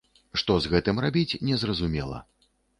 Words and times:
Што 0.41 0.55
з 0.65 0.71
гэтым 0.71 1.03
рабіць, 1.05 1.39
незразумела. 1.51 2.27